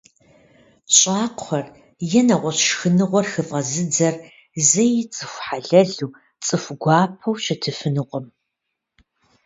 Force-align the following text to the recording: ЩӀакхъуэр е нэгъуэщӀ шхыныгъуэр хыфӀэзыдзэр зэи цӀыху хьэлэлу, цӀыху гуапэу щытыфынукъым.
ЩӀакхъуэр 0.97 1.65
е 2.19 2.21
нэгъуэщӀ 2.27 2.63
шхыныгъуэр 2.69 3.25
хыфӀэзыдзэр 3.31 4.15
зэи 4.67 5.01
цӀыху 5.13 5.43
хьэлэлу, 5.45 6.09
цӀыху 6.45 6.75
гуапэу 6.81 7.35
щытыфынукъым. 7.43 8.25